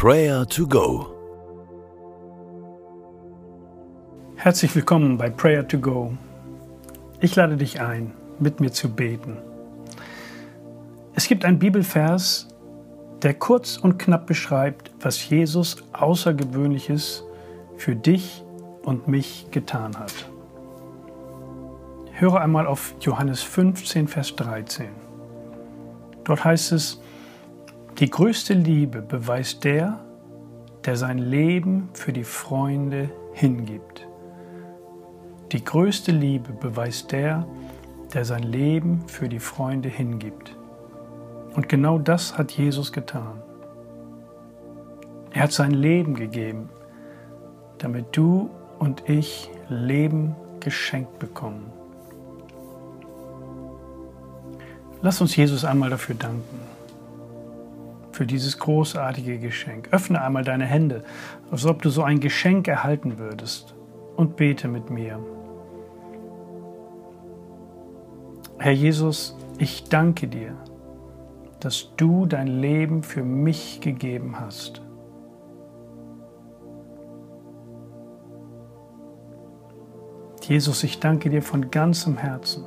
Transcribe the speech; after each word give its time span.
Prayer 0.00 0.46
to 0.46 0.64
Go. 0.64 1.08
Herzlich 4.36 4.72
willkommen 4.76 5.18
bei 5.18 5.28
Prayer 5.28 5.66
to 5.66 5.80
Go. 5.80 6.16
Ich 7.20 7.34
lade 7.34 7.56
dich 7.56 7.80
ein, 7.80 8.14
mit 8.38 8.60
mir 8.60 8.70
zu 8.70 8.94
beten. 8.94 9.38
Es 11.16 11.26
gibt 11.26 11.44
einen 11.44 11.58
Bibelvers, 11.58 12.46
der 13.22 13.34
kurz 13.34 13.76
und 13.76 13.98
knapp 13.98 14.28
beschreibt, 14.28 14.92
was 15.00 15.28
Jesus 15.28 15.82
Außergewöhnliches 15.94 17.24
für 17.76 17.96
dich 17.96 18.44
und 18.84 19.08
mich 19.08 19.48
getan 19.50 19.98
hat. 19.98 20.14
Höre 22.12 22.40
einmal 22.40 22.68
auf 22.68 22.94
Johannes 23.00 23.42
15, 23.42 24.06
Vers 24.06 24.36
13. 24.36 24.90
Dort 26.22 26.44
heißt 26.44 26.70
es, 26.70 27.00
die 27.98 28.10
größte 28.10 28.54
Liebe 28.54 29.02
beweist 29.02 29.64
der, 29.64 29.98
der 30.84 30.96
sein 30.96 31.18
Leben 31.18 31.88
für 31.94 32.12
die 32.12 32.22
Freunde 32.22 33.10
hingibt. 33.32 34.06
Die 35.50 35.64
größte 35.64 36.12
Liebe 36.12 36.52
beweist 36.52 37.10
der, 37.10 37.44
der 38.14 38.24
sein 38.24 38.44
Leben 38.44 39.02
für 39.08 39.28
die 39.28 39.40
Freunde 39.40 39.88
hingibt. 39.88 40.56
Und 41.56 41.68
genau 41.68 41.98
das 41.98 42.38
hat 42.38 42.52
Jesus 42.52 42.92
getan. 42.92 43.42
Er 45.32 45.42
hat 45.42 45.52
sein 45.52 45.72
Leben 45.72 46.14
gegeben, 46.14 46.68
damit 47.78 48.16
du 48.16 48.48
und 48.78 49.08
ich 49.08 49.50
Leben 49.68 50.36
geschenkt 50.60 51.18
bekommen. 51.18 51.72
Lass 55.02 55.20
uns 55.20 55.34
Jesus 55.34 55.64
einmal 55.64 55.90
dafür 55.90 56.14
danken 56.14 56.77
für 58.18 58.26
dieses 58.26 58.58
großartige 58.58 59.38
Geschenk. 59.38 59.90
Öffne 59.92 60.20
einmal 60.20 60.42
deine 60.42 60.64
Hände, 60.64 61.04
als 61.52 61.64
ob 61.66 61.82
du 61.82 61.88
so 61.88 62.02
ein 62.02 62.18
Geschenk 62.18 62.66
erhalten 62.66 63.16
würdest 63.16 63.76
und 64.16 64.34
bete 64.34 64.66
mit 64.66 64.90
mir. 64.90 65.20
Herr 68.58 68.72
Jesus, 68.72 69.36
ich 69.58 69.84
danke 69.84 70.26
dir, 70.26 70.56
dass 71.60 71.92
du 71.96 72.26
dein 72.26 72.48
Leben 72.48 73.04
für 73.04 73.22
mich 73.22 73.80
gegeben 73.80 74.40
hast. 74.40 74.82
Jesus, 80.42 80.82
ich 80.82 80.98
danke 80.98 81.30
dir 81.30 81.42
von 81.42 81.70
ganzem 81.70 82.16
Herzen, 82.16 82.64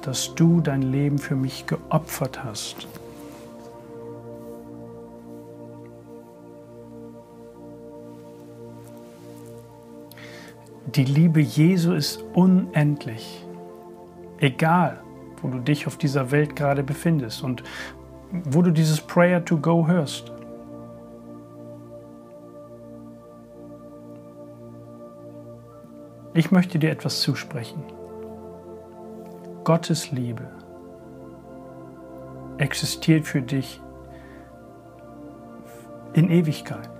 dass 0.00 0.34
du 0.34 0.62
dein 0.62 0.80
Leben 0.80 1.18
für 1.18 1.36
mich 1.36 1.66
geopfert 1.66 2.42
hast. 2.42 2.88
Die 10.86 11.04
Liebe 11.04 11.40
Jesu 11.40 11.92
ist 11.92 12.24
unendlich. 12.34 13.46
Egal, 14.38 15.00
wo 15.40 15.48
du 15.48 15.60
dich 15.60 15.86
auf 15.86 15.96
dieser 15.96 16.32
Welt 16.32 16.56
gerade 16.56 16.82
befindest 16.82 17.42
und 17.44 17.62
wo 18.32 18.62
du 18.62 18.72
dieses 18.72 19.00
Prayer 19.00 19.44
to 19.44 19.58
Go 19.58 19.86
hörst. 19.86 20.32
Ich 26.34 26.50
möchte 26.50 26.78
dir 26.78 26.90
etwas 26.90 27.20
zusprechen. 27.20 27.82
Gottes 29.64 30.10
Liebe 30.10 30.48
existiert 32.58 33.26
für 33.26 33.42
dich 33.42 33.80
in 36.14 36.28
Ewigkeit 36.30 36.90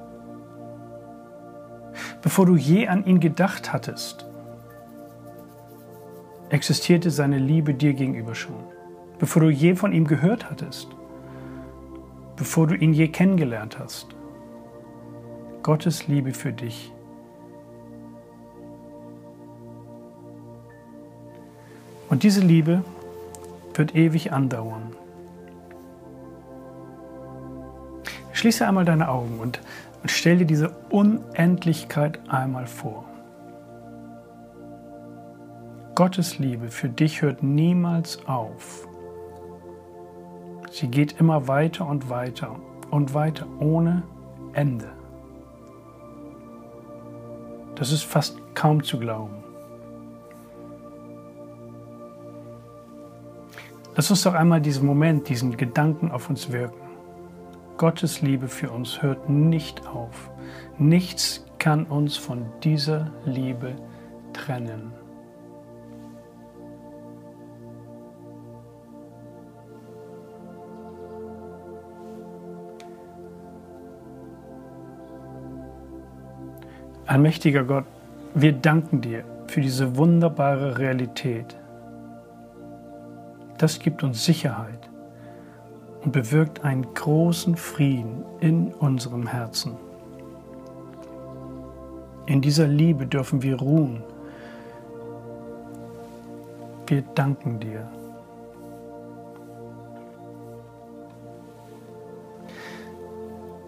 bevor 2.23 2.47
du 2.47 2.57
je 2.57 2.89
an 2.89 3.05
ihn 3.05 3.21
gedacht 3.21 3.73
hattest, 3.73 4.27
existierte 6.49 7.11
seine 7.11 7.39
Liebe 7.39 7.75
dir 7.75 7.93
gegenüber 7.93 8.35
schon. 8.35 8.65
Bevor 9.19 9.43
du 9.43 9.51
je 9.51 9.75
von 9.75 9.93
ihm 9.93 10.07
gehört 10.07 10.51
hattest, 10.51 10.89
bevor 12.37 12.67
du 12.67 12.75
ihn 12.75 12.93
je 12.93 13.09
kennengelernt 13.09 13.79
hast. 13.79 14.09
Gottes 15.63 16.09
Liebe 16.09 16.33
für 16.33 16.53
dich. 16.53 16.93
Und 22.09 22.25
diese 22.25 22.41
Liebe 22.41 22.85
wird 23.75 23.95
ewig 23.95 24.33
andauern. 24.33 24.95
Schließe 28.33 28.67
einmal 28.67 28.85
deine 28.85 29.09
Augen 29.09 29.39
und 29.39 29.61
und 30.03 30.11
stell 30.11 30.39
dir 30.39 30.47
diese 30.47 30.71
Unendlichkeit 30.91 32.21
einmal 32.29 32.67
vor. 32.67 33.05
Gottes 35.95 36.39
Liebe 36.39 36.69
für 36.69 36.89
dich 36.89 37.23
hört 37.23 37.43
niemals 37.43 38.27
auf. 38.27 38.89
Sie 40.71 40.89
geht 40.89 41.21
immer 41.21 41.49
weiter 41.49 41.87
und 41.87 42.09
weiter 42.09 42.57
und 42.91 43.15
weiter 43.15 43.47
ohne 43.61 44.03
Ende. 44.55 44.91
Das 47.75 47.93
ist 47.93 48.05
fast 48.05 48.39
kaum 48.55 48.83
zu 48.83 48.99
glauben. 48.99 49.43
Lass 53.95 54.11
uns 54.11 54.23
doch 54.23 54.35
einmal 54.35 54.61
diesen 54.61 54.87
Moment, 54.87 55.29
diesen 55.29 55.57
Gedanken 55.57 56.11
auf 56.11 56.31
uns 56.31 56.51
wirken. 56.51 56.92
Gottes 57.83 58.23
Liebe 58.23 58.47
für 58.47 58.71
uns 58.71 59.03
hört 59.03 59.29
nicht 59.29 59.89
auf. 59.89 60.31
Nichts 60.79 61.45
kann 61.59 61.85
uns 61.85 62.17
von 62.17 62.47
dieser 62.63 63.11
Liebe 63.25 63.75
trennen. 64.33 64.93
Allmächtiger 77.07 77.65
Gott, 77.65 77.87
wir 78.37 78.53
danken 78.53 79.01
dir 79.01 79.25
für 79.49 79.61
diese 79.61 79.97
wunderbare 79.97 80.79
Realität. 80.79 81.57
Das 83.59 83.81
gibt 83.81 84.05
uns 84.05 84.25
Sicherheit 84.25 84.92
und 86.03 86.13
bewirkt 86.13 86.65
einen 86.65 86.93
großen 86.95 87.57
Frieden 87.57 88.25
in 88.41 88.73
unserem 88.75 89.27
Herzen. 89.27 89.77
In 92.27 92.41
dieser 92.41 92.67
Liebe 92.67 93.07
dürfen 93.07 93.43
wir 93.43 93.57
ruhen. 93.59 94.03
Wir 96.87 97.03
danken 97.15 97.59
dir. 97.61 97.89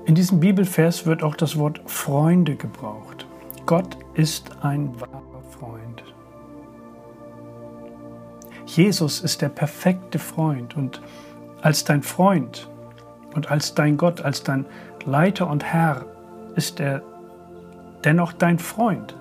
In 0.06 0.14
diesem 0.14 0.40
Bibelvers 0.40 1.06
wird 1.06 1.22
auch 1.22 1.34
das 1.34 1.58
Wort 1.58 1.80
Freunde 1.86 2.56
gebraucht. 2.56 3.26
Gott 3.64 3.96
ist 4.12 4.50
ein 4.62 5.00
wahrer 5.00 5.42
Freund. 5.58 6.04
Jesus 8.66 9.20
ist 9.20 9.40
der 9.40 9.48
perfekte 9.48 10.18
Freund 10.18 10.76
und 10.76 11.00
als 11.64 11.82
dein 11.82 12.02
Freund 12.02 12.68
und 13.34 13.50
als 13.50 13.74
dein 13.74 13.96
Gott, 13.96 14.20
als 14.20 14.42
dein 14.42 14.66
Leiter 15.06 15.48
und 15.48 15.64
Herr 15.64 16.04
ist 16.56 16.78
er 16.78 17.02
dennoch 18.04 18.34
dein 18.34 18.58
Freund, 18.58 19.16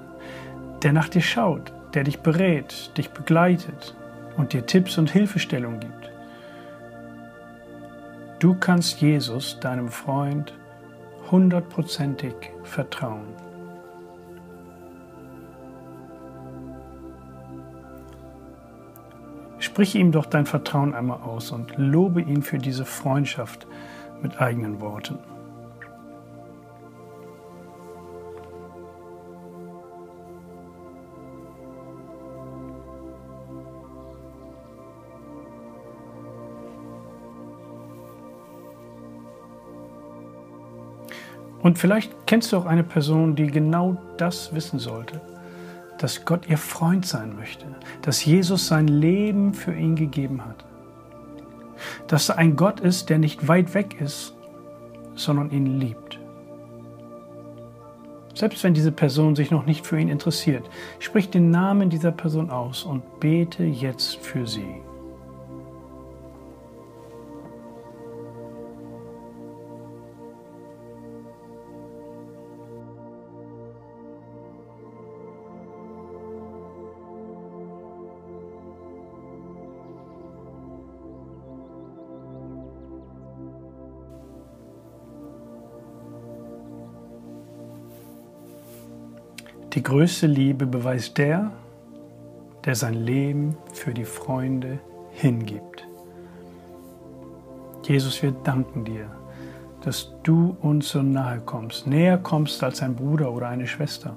der 0.84 0.92
nach 0.92 1.08
dir 1.08 1.22
schaut, 1.22 1.72
der 1.94 2.04
dich 2.04 2.20
berät, 2.20 2.92
dich 2.98 3.12
begleitet 3.12 3.96
und 4.36 4.52
dir 4.52 4.66
Tipps 4.66 4.98
und 4.98 5.10
Hilfestellung 5.10 5.80
gibt. 5.80 6.12
Du 8.40 8.56
kannst 8.56 9.00
Jesus, 9.00 9.58
deinem 9.62 9.88
Freund, 9.88 10.54
hundertprozentig 11.32 12.36
vertrauen. 12.64 13.53
Sprich 19.74 19.96
ihm 19.96 20.12
doch 20.12 20.28
dein 20.28 20.46
Vertrauen 20.46 20.94
einmal 20.94 21.22
aus 21.24 21.50
und 21.50 21.76
lobe 21.78 22.22
ihn 22.22 22.44
für 22.44 22.60
diese 22.60 22.86
Freundschaft 22.86 23.66
mit 24.22 24.40
eigenen 24.40 24.80
Worten. 24.82 25.18
Und 41.64 41.80
vielleicht 41.80 42.28
kennst 42.28 42.52
du 42.52 42.58
auch 42.58 42.68
eine 42.68 42.84
Person, 42.84 43.36
die 43.36 43.48
genau 43.48 43.98
das 44.18 44.54
wissen 44.54 44.78
sollte 44.78 45.33
dass 46.04 46.26
Gott 46.26 46.50
ihr 46.50 46.58
Freund 46.58 47.06
sein 47.06 47.34
möchte, 47.38 47.66
dass 48.02 48.26
Jesus 48.26 48.68
sein 48.68 48.90
Leben 48.90 49.54
für 49.54 49.74
ihn 49.74 49.96
gegeben 49.96 50.44
hat, 50.44 50.66
dass 52.08 52.28
er 52.28 52.38
ein 52.40 52.58
Gott 52.58 52.82
ist, 52.82 53.10
der 53.10 53.20
nicht 53.20 53.48
weit 53.48 53.74
weg 53.74 54.02
ist, 54.02 54.36
sondern 55.16 55.50
ihn 55.50 55.80
liebt. 55.80 56.20
Selbst 58.34 58.66
wenn 58.66 58.74
diese 58.74 58.92
Person 58.92 59.38
sich 59.38 59.50
noch 59.50 59.66
nicht 59.66 59.88
für 59.88 59.98
ihn 59.98 60.10
interessiert, 60.10 60.70
sprich 61.00 61.30
den 61.30 61.52
Namen 61.52 61.90
dieser 61.90 62.12
Person 62.12 62.50
aus 62.50 62.84
und 62.84 63.22
bete 63.22 63.64
jetzt 63.64 64.18
für 64.18 64.46
sie. 64.46 64.82
Die 89.74 89.82
größte 89.82 90.28
Liebe 90.28 90.68
beweist 90.68 91.18
der, 91.18 91.52
der 92.64 92.76
sein 92.76 92.94
Leben 92.94 93.58
für 93.74 93.92
die 93.92 94.06
Freunde 94.06 94.80
hingibt. 95.10 95.88
Jesus, 97.84 98.22
wir 98.22 98.34
danken 98.34 98.86
dir, 98.86 99.10
dass 99.82 100.14
du 100.22 100.56
uns 100.62 100.90
so 100.90 101.02
nahe 101.02 101.40
kommst, 101.40 101.88
näher 101.88 102.20
kommst 102.20 102.64
als 102.64 102.84
ein 102.84 102.96
Bruder 102.96 103.34
oder 103.34 103.48
eine 103.48 103.66
Schwester. 103.66 104.16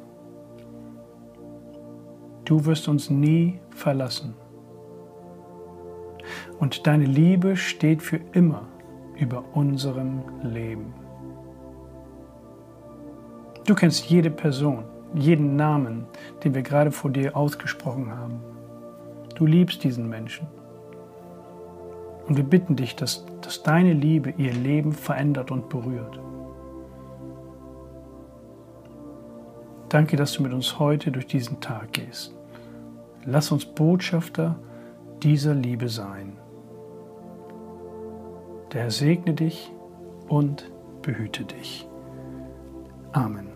Du 2.44 2.66
wirst 2.66 2.86
uns 2.86 3.08
nie 3.08 3.58
verlassen. 3.70 4.34
Und 6.58 6.86
deine 6.86 7.06
Liebe 7.06 7.56
steht 7.56 8.02
für 8.02 8.20
immer 8.32 8.68
über 9.16 9.42
unserem 9.54 10.22
Leben. 10.42 10.92
Du 13.64 13.74
kennst 13.74 14.04
jede 14.04 14.30
Person 14.30 14.84
jeden 15.14 15.56
Namen, 15.56 16.06
den 16.44 16.54
wir 16.54 16.62
gerade 16.62 16.90
vor 16.90 17.10
dir 17.10 17.36
ausgesprochen 17.36 18.10
haben. 18.10 18.40
Du 19.34 19.46
liebst 19.46 19.84
diesen 19.84 20.08
Menschen. 20.08 20.46
Und 22.26 22.36
wir 22.36 22.44
bitten 22.44 22.74
dich, 22.74 22.96
dass, 22.96 23.24
dass 23.40 23.62
deine 23.62 23.92
Liebe 23.92 24.30
ihr 24.36 24.52
Leben 24.52 24.92
verändert 24.92 25.50
und 25.50 25.68
berührt. 25.68 26.18
Danke, 29.88 30.16
dass 30.16 30.32
du 30.32 30.42
mit 30.42 30.52
uns 30.52 30.78
heute 30.78 31.12
durch 31.12 31.26
diesen 31.26 31.60
Tag 31.60 31.92
gehst. 31.92 32.34
Lass 33.24 33.52
uns 33.52 33.64
Botschafter 33.64 34.56
dieser 35.22 35.54
Liebe 35.54 35.88
sein. 35.88 36.36
Der 38.72 38.82
Herr 38.82 38.90
segne 38.90 39.32
dich 39.32 39.72
und 40.28 40.70
behüte 41.02 41.44
dich. 41.44 41.88
Amen. 43.12 43.55